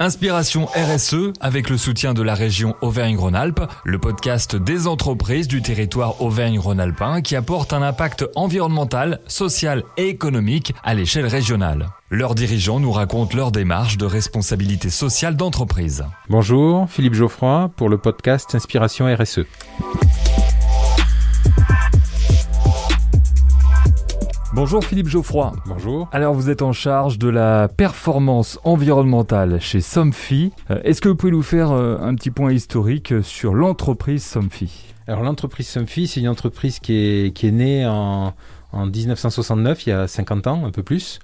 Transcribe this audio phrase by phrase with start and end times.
[0.00, 6.20] Inspiration RSE avec le soutien de la région Auvergne-Rhône-Alpes, le podcast des entreprises du territoire
[6.20, 11.90] Auvergne-Rhône-Alpin qui apporte un impact environnemental, social et économique à l'échelle régionale.
[12.10, 16.04] Leurs dirigeants nous racontent leur démarche de responsabilité sociale d'entreprise.
[16.28, 19.46] Bonjour, Philippe Geoffroy pour le podcast Inspiration RSE.
[24.64, 25.52] Bonjour Philippe Geoffroy.
[25.66, 26.08] Bonjour.
[26.10, 30.52] Alors vous êtes en charge de la performance environnementale chez Somfy.
[30.70, 34.94] Euh, est-ce que vous pouvez nous faire euh, un petit point historique sur l'entreprise Somfy?
[35.06, 38.32] Alors l'entreprise Somfy, c'est une entreprise qui est, qui est née en,
[38.72, 41.18] en 1969, il y a 50 ans, un peu plus,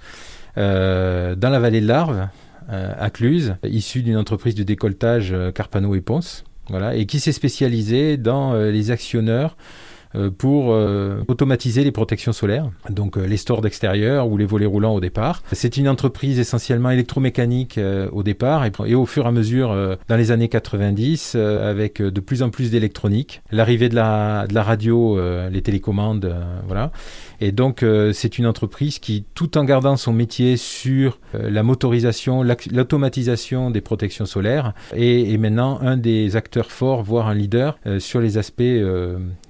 [0.58, 2.28] euh, dans la vallée de l'Arve,
[2.68, 8.18] à Cluse, issue d'une entreprise de décolletage Carpano et Ponce, voilà, et qui s'est spécialisée
[8.18, 9.89] dans les actionneurs euh,
[10.38, 14.94] pour euh, automatiser les protections solaires, donc euh, les stores d'extérieur ou les volets roulants
[14.94, 15.42] au départ.
[15.52, 17.78] C'est une entreprise essentiellement électromécanique
[18.12, 19.68] au départ et, au fur et à mesure
[20.08, 24.62] dans les années 90 avec de plus en plus d'électronique, l'arrivée de la, de la
[24.62, 25.18] radio,
[25.50, 26.34] les télécommandes,
[26.66, 26.92] voilà.
[27.40, 33.70] Et donc c'est une entreprise qui, tout en gardant son métier sur la motorisation, l'automatisation
[33.70, 38.38] des protections solaires, est, est, maintenant un des acteurs forts, voire un leader sur les
[38.38, 38.62] aspects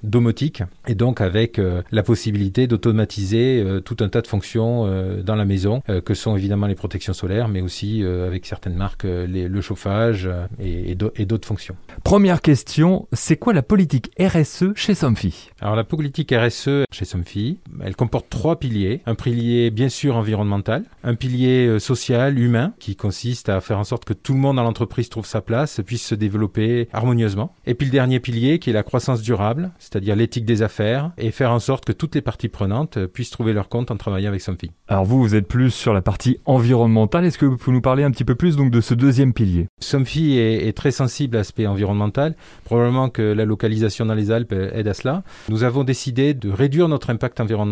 [0.03, 5.21] domotiques et donc avec euh, la possibilité d'automatiser euh, tout un tas de fonctions euh,
[5.21, 9.61] dans la maison, que sont évidemment les protections solaires, mais aussi avec certaines marques le
[9.61, 11.75] chauffage et, et d'autres fonctions.
[12.03, 15.49] Première question, c'est quoi la politique RSE chez Somfy?
[15.59, 19.01] Alors la politique RSE chez Somfy, elle comporte trois piliers.
[19.05, 24.05] Un pilier bien sûr environnemental, un pilier social, humain, qui consiste à faire en sorte
[24.05, 27.55] que tout le monde dans l'entreprise trouve sa place, puisse se développer harmonieusement.
[27.65, 31.31] Et puis le dernier pilier qui est la croissance durable, c'est-à-dire l'éthique des affaires et
[31.31, 34.41] faire en sorte que toutes les parties prenantes puissent trouver leur compte en travaillant avec
[34.41, 34.71] Somfy.
[34.87, 37.25] Alors vous, vous êtes plus sur la partie environnementale.
[37.25, 39.67] Est-ce que vous pouvez nous parler un petit peu plus donc de ce deuxième pilier?
[39.79, 42.35] Somfy est, est, très sensible à l'aspect environnemental.
[42.65, 45.23] Probablement que la localisation dans les Alpes aide à cela.
[45.49, 47.70] Nous avons décidé de réduire notre impact environnemental,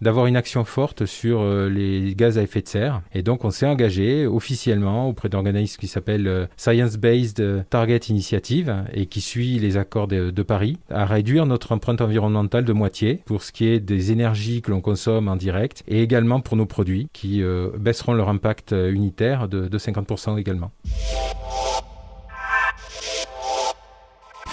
[0.00, 3.02] d'avoir une action forte sur euh, les gaz à effet de serre.
[3.14, 8.84] Et donc on s'est engagé officiellement auprès d'organismes qui s'appellent euh, Science Based Target Initiative
[8.92, 13.42] et qui suit les accords de, Paris à réduire notre empreinte environnementale de moitié pour
[13.42, 17.08] ce qui est des énergies que l'on consomme en direct et également pour nos produits
[17.14, 20.70] qui euh, baisseront leur impact unitaire de, 50% également.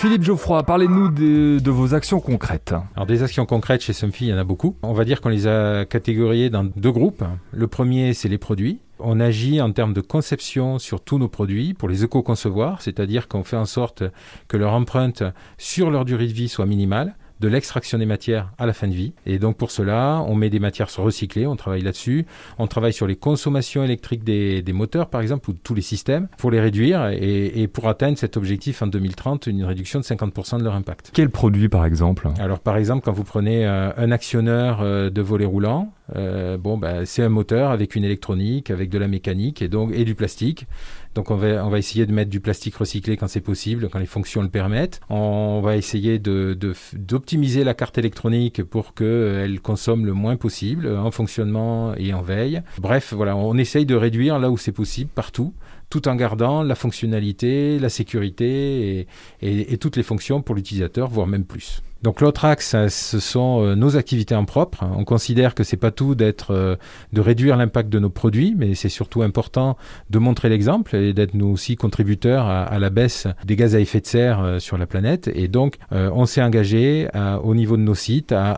[0.01, 2.73] Philippe Geoffroy, parlez-nous de, vos actions concrètes.
[2.95, 4.75] Alors des actions concrètes chez Somfy, il y en a beaucoup.
[4.81, 7.23] On va dire qu'on les a catégorisées dans deux groupes.
[7.51, 8.79] Le premier, c'est les produits.
[8.97, 13.43] On agit en termes de conception sur tous nos produits pour les éco-concevoir, c'est-à-dire qu'on
[13.43, 14.03] fait en sorte
[14.47, 15.21] que leur empreinte
[15.59, 18.93] sur leur durée de vie soit minimale de l'extraction des matières à la fin de
[18.93, 19.13] vie.
[19.25, 22.25] Et donc pour cela, on met des matières recyclées, on travaille là-dessus.
[22.59, 26.27] On travaille sur les consommations électriques des, moteurs, par exemple, ou de tous les systèmes,
[26.37, 30.63] pour les réduire et, pour atteindre cet objectif en 2030, une réduction de 50% de
[30.63, 31.09] leur impact.
[31.13, 32.29] Quel produit, par exemple?
[32.39, 36.77] Alors par exemple, quand vous prenez euh, un actionneur euh, de volet roulant, euh, bon,
[36.77, 40.15] bah, c'est un moteur avec une électronique, avec de la mécanique et donc et du
[40.15, 40.67] plastique.
[41.15, 43.99] Donc on va, on va essayer de mettre du plastique recyclé quand c'est possible, quand
[43.99, 45.01] les fonctions le permettent.
[45.09, 51.93] On va essayer d'optimiser la carte électronique pour qu'elle consomme le moins possible en fonctionnement
[51.95, 52.61] et en veille.
[52.79, 55.53] Bref, voilà, on essaye de réduire là où c'est possible partout
[55.89, 59.07] tout en gardant la fonctionnalité, la sécurité
[59.41, 61.81] et toutes les fonctions pour l'utilisateur, voire même plus.
[62.03, 64.83] Donc l'autre axe, ce sont euh, nos activités en propre.
[64.97, 66.75] On considère que c'est pas tout d'être, euh,
[67.13, 69.77] de réduire l'impact de nos produits, mais c'est surtout important
[70.09, 73.99] de montrer l'exemple et d'être nous aussi contributeurs à, la baisse des gaz à effet
[73.99, 75.29] de serre euh, sur la planète.
[75.35, 77.07] Et donc, on s'est engagé
[77.43, 78.53] au niveau de nos sites à,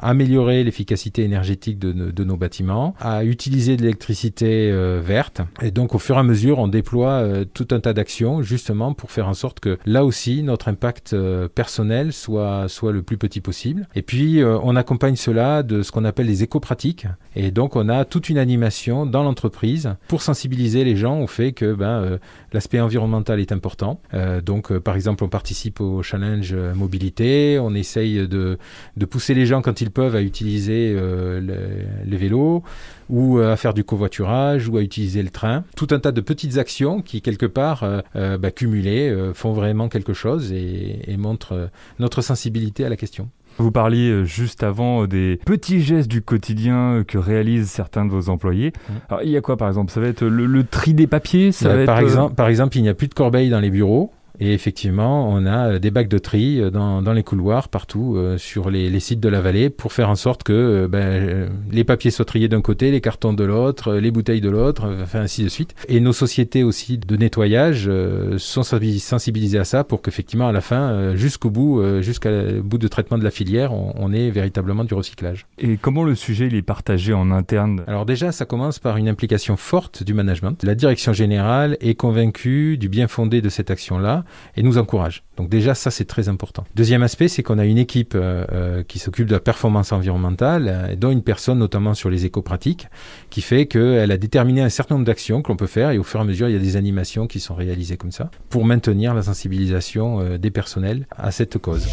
[0.00, 4.70] améliorer l'efficacité énergétique de, de, nos bâtiments, à utiliser de l'électricité
[5.00, 5.40] verte.
[5.62, 9.10] Et donc, au fur et à mesure, on déploie tout un tas d'actions justement pour
[9.10, 11.16] faire en sorte que là aussi, notre impact
[11.54, 13.88] personnel soit soit, le plus petit possible.
[13.94, 17.06] Et puis, euh, on accompagne cela de ce qu'on appelle les éco-pratiques.
[17.36, 21.52] Et donc, on a toute une animation dans l'entreprise pour sensibiliser les gens au fait
[21.52, 22.18] que ben, euh,
[22.52, 24.00] l'aspect environnemental est important.
[24.14, 28.58] Euh, donc, par exemple, on participe au challenge mobilité, on essaye de,
[28.96, 30.96] de, pousser les gens quand ils peuvent à utiliser
[31.40, 32.62] les vélos
[33.08, 35.64] ou à faire du covoiturage ou à utiliser le train.
[35.76, 37.84] Tout un tas de petites actions qui, quelque part,
[38.14, 42.49] bah, cumulées, font vraiment quelque chose et, et montrent notre sensibilité
[42.84, 43.28] à la question.
[43.58, 48.04] Vous parliez euh, juste avant euh, des petits gestes du quotidien euh, que réalisent certains
[48.06, 48.72] de vos employés.
[48.88, 49.14] Mmh.
[49.24, 49.90] il y a quoi par exemple?
[49.90, 52.82] Ça va être le, tri des papiers ça bah, va par, exemple, par exemple, il
[52.82, 56.18] n'y a plus de corbeilles dans les bureaux Et effectivement, on a des bacs de
[56.18, 60.08] tri dans, dans les couloirs partout sur les, les, sites de la vallée pour faire
[60.08, 64.10] en sorte que ben, les papiers soient triés d'un côté, les cartons de l'autre, les
[64.10, 65.74] bouteilles de l'autre, enfin ainsi de suite.
[65.88, 67.90] Et nos sociétés aussi de nettoyage
[68.38, 72.30] sont sensibilisées à ça pour qu'effectivement à la fin, jusqu'au bout, jusqu'au
[72.62, 75.46] bout de traitement de la filière, on, on ait véritablement du recyclage.
[75.58, 77.82] Et comment le sujet il est partagé en interne?
[77.86, 80.62] Alors déjà, ça commence par une implication forte du management.
[80.64, 84.24] La direction générale est convaincue du bien fondé de cette action-là
[84.56, 85.22] et nous encourage.
[85.36, 86.64] Donc déjà, ça c'est très important.
[86.74, 90.66] Deuxième aspect, c'est qu'on a une équipe euh, euh, qui s'occupe de la performance environnementale,
[90.68, 92.88] euh, dont une personne notamment sur les éco-pratiques,
[93.30, 96.02] qui fait qu'elle a déterminé un certain nombre d'actions que l'on peut faire et au
[96.02, 98.64] fur et à mesure, il y a des animations qui sont réalisées comme ça pour
[98.64, 101.86] maintenir la sensibilisation des personnels à cette cause.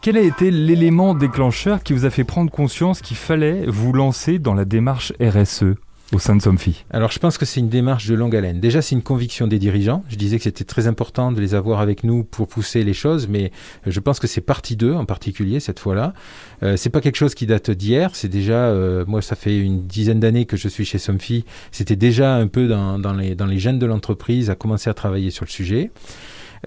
[0.00, 4.38] Quel a été l'élément déclencheur qui vous a fait prendre conscience qu'il fallait vous lancer
[4.38, 5.74] dans la démarche RSE
[6.12, 6.42] au sein de
[6.90, 8.60] Alors je pense que c'est une démarche de longue haleine.
[8.60, 10.04] Déjà c'est une conviction des dirigeants.
[10.08, 13.28] Je disais que c'était très important de les avoir avec nous pour pousser les choses,
[13.28, 13.52] mais
[13.86, 16.14] je pense que c'est partie d'eux en particulier cette fois-là.
[16.62, 18.10] Euh, c'est pas quelque chose qui date d'hier.
[18.14, 21.44] C'est déjà, euh, moi ça fait une dizaine d'années que je suis chez Somfy.
[21.72, 24.94] C'était déjà un peu dans, dans, les, dans les gènes de l'entreprise à commencer à
[24.94, 25.90] travailler sur le sujet.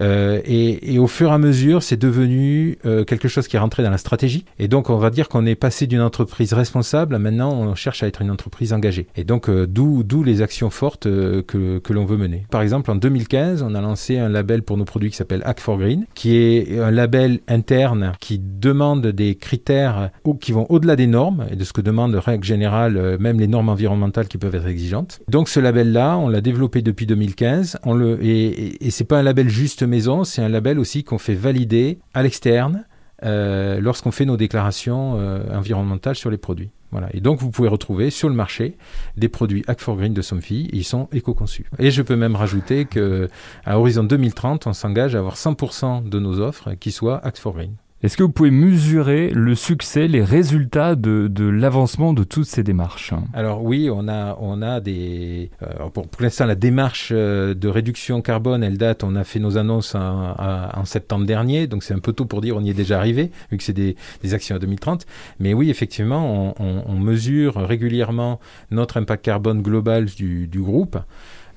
[0.00, 3.58] Euh, et, et, au fur et à mesure, c'est devenu euh, quelque chose qui est
[3.58, 4.44] rentré dans la stratégie.
[4.58, 8.02] Et donc, on va dire qu'on est passé d'une entreprise responsable à maintenant, on cherche
[8.02, 9.06] à être une entreprise engagée.
[9.16, 12.46] Et donc, euh, d'où les actions fortes que, que l'on veut mener.
[12.50, 15.60] Par exemple, en 2015, on a lancé un label pour nos produits qui s'appelle Act
[15.60, 20.10] for Green, qui est un label interne qui demande des critères
[20.40, 23.68] qui vont au-delà des normes et de ce que demande, règle générale, même les normes
[23.68, 25.20] environnementales qui peuvent être exigeantes.
[25.28, 27.78] Donc, ce label-là, on l'a développé depuis 2015.
[27.84, 31.04] On le, et, et, et c'est pas un label juste maison, c'est un label aussi
[31.04, 32.84] qu'on fait valider à l'externe
[33.24, 36.70] euh, lorsqu'on fait nos déclarations euh, environnementales sur les produits.
[36.90, 37.08] Voilà.
[37.14, 38.76] Et donc, vous pouvez retrouver sur le marché
[39.16, 40.68] des produits Act for Green de Somfy.
[40.72, 41.66] Ils sont éco-conçus.
[41.78, 46.40] Et je peux même rajouter qu'à horizon 2030, on s'engage à avoir 100% de nos
[46.40, 47.76] offres qui soient Act for Green.
[48.02, 52.64] Est-ce que vous pouvez mesurer le succès, les résultats de, de l'avancement de toutes ces
[52.64, 53.14] démarches?
[53.32, 55.52] Alors oui, on a, on a des...
[55.62, 59.38] Euh, pour, pour l'instant, la démarche euh, de réduction carbone, elle date, on a fait
[59.38, 62.70] nos annonces en, en septembre dernier, donc c'est un peu tôt pour dire on y
[62.70, 63.94] est déjà arrivé, vu que c'est des,
[64.24, 65.06] des, actions à 2030.
[65.38, 68.40] Mais oui, effectivement, on, on, on mesure régulièrement
[68.72, 70.98] notre impact carbone global du, du groupe.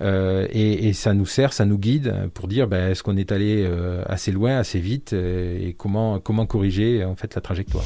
[0.02, 3.66] Euh, et, ça nous sert, ça nous guide pour dire ben, est-ce qu'on est allé
[3.66, 7.86] euh, assez loin, assez vite, euh, et comment, comment corriger en fait la trajectoire.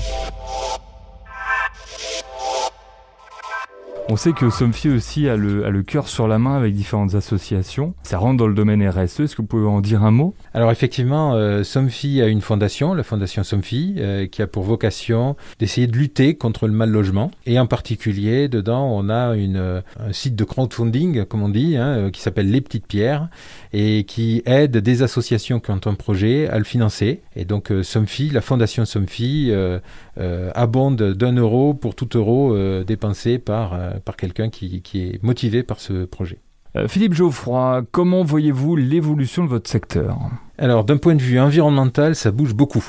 [4.12, 7.94] On sait que Somfy aussi a le, cœur sur la main avec différentes associations.
[8.02, 9.20] Ça rentre dans le domaine RSE.
[9.20, 10.34] Est-ce que vous pouvez en dire un mot?
[10.56, 15.36] Alors effectivement, euh, Somfy a une fondation, la fondation Somfy, euh, qui a pour vocation
[15.60, 17.30] d'essayer de lutter contre le mal logement.
[17.46, 22.10] Et en particulier, dedans, on a euh, un site de crowdfunding, comme on dit, hein,
[22.12, 23.30] qui s'appelle Les Petites Pierres,
[23.72, 27.22] et qui aide des associations qui ont un projet à le financer.
[27.36, 29.80] Et donc euh, Somfy, la fondation Somfy, euh,
[30.20, 35.64] euh, abonde d'un euro pour tout euro dépensé par par quelqu'un qui, qui, est motivé
[35.64, 36.40] par ce projet.
[36.88, 40.18] Philippe Geoffroy, comment voyez-vous l'évolution de votre secteur?
[40.58, 42.86] Alors, d'un point de vue environnemental, ça bouge beaucoup.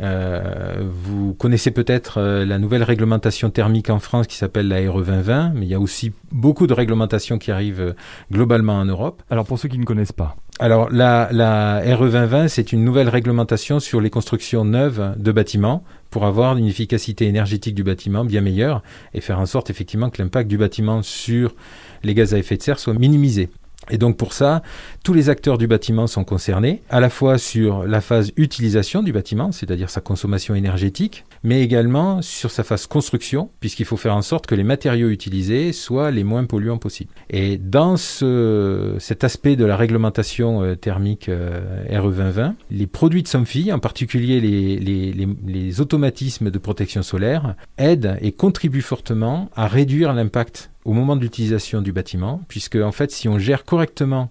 [0.00, 5.02] Euh, vous connaissez peut-être euh, la nouvelle réglementation thermique en France qui s'appelle la RE
[5.02, 7.92] 2020, mais il y a aussi beaucoup de réglementations qui arrivent euh,
[8.32, 9.22] globalement en Europe.
[9.30, 10.36] Alors pour ceux qui ne connaissent pas.
[10.58, 15.84] Alors la, la RE 2020, c'est une nouvelle réglementation sur les constructions neuves de bâtiments
[16.10, 18.82] pour avoir une efficacité énergétique du bâtiment bien meilleure
[19.14, 21.54] et faire en sorte effectivement que l'impact du bâtiment sur
[22.02, 23.48] les gaz à effet de serre soit minimisé.
[23.90, 24.62] Et donc pour ça,
[25.02, 29.12] tous les acteurs du bâtiment sont concernés, à la fois sur la phase utilisation du
[29.12, 34.22] bâtiment, c'est-à-dire sa consommation énergétique, mais également sur sa phase construction, puisqu'il faut faire en
[34.22, 37.12] sorte que les matériaux utilisés soient les moins polluants possibles.
[37.30, 43.22] Et dans ce, cet aspect de la réglementation euh, thermique euh, RE 2020, les produits
[43.22, 50.12] de Somfy, en particulier les automatismes de protection solaire, aident et contribuent fortement à réduire
[50.12, 54.30] l'impact au moment de l'utilisation du bâtiment, puisque en fait, si on gère correctement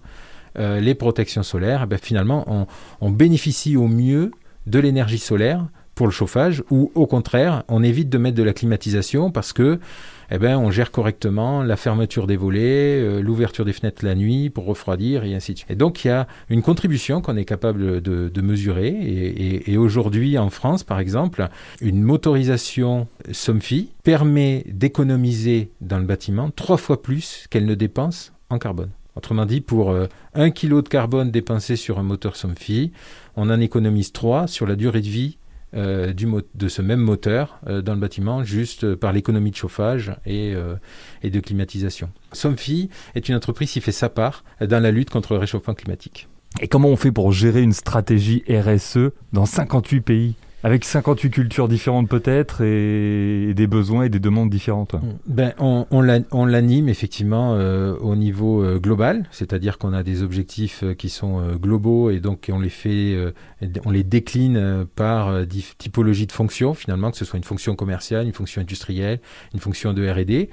[0.60, 2.68] euh, les protections solaires, eh ben, finalement, on,
[3.02, 4.32] on, bénéficie au mieux
[4.68, 8.54] de l'énergie solaire pour le chauffage, ou au contraire, on évite de mettre de la
[8.54, 9.80] climatisation parce que
[10.36, 14.50] eh ben, on gère correctement la fermeture des volets, euh, l'ouverture des fenêtres la nuit
[14.50, 15.70] pour refroidir et ainsi de suite.
[15.70, 18.88] Et donc il y a une contribution qu'on est capable de, mesurer.
[19.68, 21.48] Et, aujourd'hui en France, par exemple,
[21.82, 28.58] une motorisation Somfy permet d'économiser dans le bâtiment trois fois plus qu'elle ne dépense en
[28.58, 28.90] carbone.
[29.16, 32.92] Autrement dit, pour euh, 1 kg de carbone dépensé sur un moteur Somfy,
[33.36, 35.38] on en économise 3 sur la durée de vie
[35.74, 40.53] du de ce même moteur dans le bâtiment juste par l'économie de chauffage et,
[41.24, 42.12] et de climatisation.
[42.32, 46.27] Somfy est une entreprise qui fait sa part dans la lutte contre le réchauffement climatique.
[46.62, 50.36] Et comment on fait pour gérer une stratégie RSE dans 58 pays?
[50.63, 54.96] Avec 58 cultures différentes peut-être et, des besoins et des demandes différentes.
[55.27, 60.93] Ben, on, l'anime effectivement euh, au niveau euh, global, c'est-à-dire qu'on a des objectifs euh,
[60.93, 63.17] qui sont globaux et donc on les fait,
[63.86, 65.46] on les décline par
[65.77, 69.20] typologie de fonctions finalement, que ce soit une fonction commerciale, une fonction industrielle,
[69.53, 70.50] une fonction de R&D.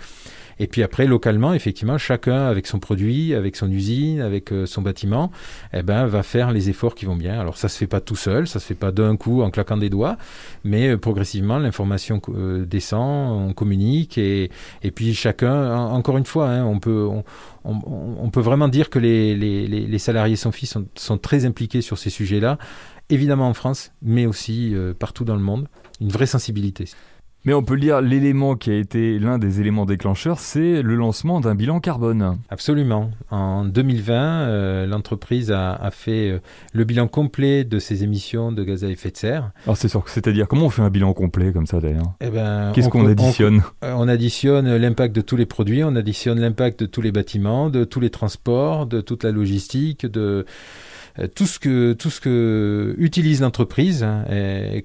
[0.60, 4.82] Et puis après, localement, effectivement, chacun avec son produit, avec son usine, avec euh, son
[4.82, 5.30] bâtiment,
[5.72, 7.40] eh ben, va faire les efforts qui vont bien.
[7.40, 9.78] Alors ça se fait pas tout seul, ça se fait pas d'un coup en claquant
[9.78, 10.18] des doigts,
[10.62, 14.50] mais euh, progressivement, l'information euh, descend, on communique et,
[14.82, 17.08] et puis chacun, encore une fois, hein, on peut
[17.64, 21.80] on, peut vraiment dire que les, les, les salariés sans fils sont, sont, très impliqués
[21.80, 22.58] sur ces sujets-là,
[23.08, 25.68] évidemment en France, mais aussi partout dans le monde.
[26.00, 26.86] Une vraie sensibilité.
[27.46, 31.40] Mais on peut lire l'élément qui a été l'un des éléments déclencheurs, c'est le lancement
[31.40, 32.38] d'un bilan carbone.
[32.50, 33.10] Absolument.
[33.30, 36.38] En 2020, euh, l'entreprise a, fait euh,
[36.74, 39.52] le bilan complet de ses émissions de gaz à effet de serre.
[39.64, 42.12] Alors c'est sûr, c'est-à-dire comment on fait un bilan complet comme ça d'ailleurs?
[42.20, 43.62] Eh ben, Qu'est-ce qu'on additionne?
[43.84, 47.70] euh, on, additionne l'impact de tous les produits, on additionne l'impact de tous les bâtiments,
[47.70, 50.44] de tous les transports, de toute la logistique, de
[51.34, 54.24] tout ce que tout ce que utilise l'entreprise, hein,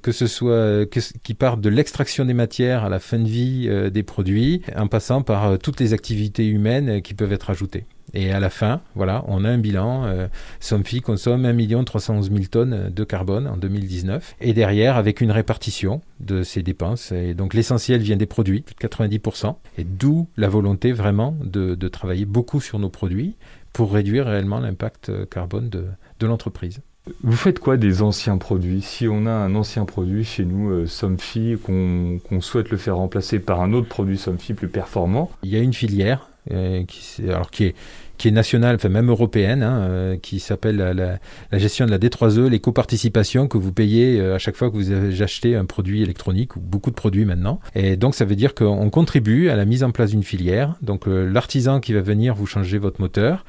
[0.02, 3.90] que ce soit qui parte de l'extraction des matières à la fin de vie euh,
[3.90, 7.86] des produits, en passant par euh, toutes les activités humaines qui peuvent être ajoutées.
[8.16, 10.06] Et à la fin, voilà, on a un bilan.
[10.06, 10.28] Euh,
[10.60, 14.36] Somfy consomme 1 311 000 tonnes de carbone en 2019.
[14.42, 17.12] Et derrière, avec une répartition de ces dépenses.
[17.12, 19.56] Et donc l'essentiel vient des produits, plus de 90%.
[19.78, 23.36] Et d'où la volonté vraiment de, de travailler beaucoup sur nos produits
[23.74, 25.86] pour réduire réellement l'impact carbone de,
[26.20, 26.80] de l'entreprise.
[27.22, 28.82] Vous faites quoi des anciens produits?
[28.82, 33.40] Si on a un ancien produit chez nous, euh, Somfy, qu'on souhaite le faire remplacer
[33.40, 35.30] par un autre produit Somfy plus performant?
[35.44, 37.76] Il y a une filière euh, qui, alors qui est
[38.18, 41.20] qui est nationale, enfin même européenne, hein, euh, qui s'appelle la,
[41.58, 45.56] gestion de la D3E, l'éco-participation que vous payez à chaque fois que vous avez acheté
[45.56, 47.60] un produit électronique ou beaucoup de produits maintenant.
[47.76, 50.76] Et donc ça veut dire qu'on contribue à la mise en place d'une filière.
[50.82, 53.46] Donc l'artisan qui va venir vous changer votre moteur,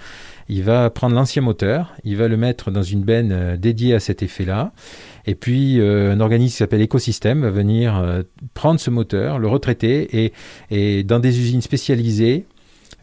[0.48, 4.00] il va prendre l'ancien moteur, il va le mettre dans une benne euh, dédiée à
[4.00, 4.72] cet effet-là.
[5.26, 8.22] Et puis, euh, un organisme qui s'appelle Écosystème va venir euh,
[8.54, 10.32] prendre ce moteur, le retraiter et,
[10.70, 12.46] et dans des usines spécialisées,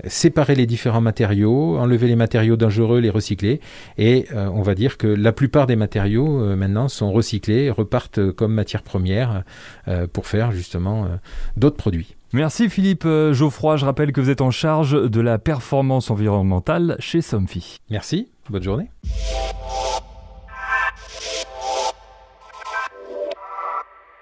[0.06, 3.60] séparer les différents matériaux, enlever les matériaux dangereux, les recycler.
[3.98, 8.84] Et on va dire que la plupart des matériaux maintenant sont recyclés, repartent comme matière
[8.84, 9.44] première
[10.12, 11.08] pour faire justement
[11.58, 12.16] d'autres produits.
[12.34, 13.78] Merci Philippe euh, Geoffroy.
[13.78, 17.78] Je rappelle que vous êtes en charge de la performance environnementale chez Somfy.
[17.92, 18.90] Merci, bonne journée.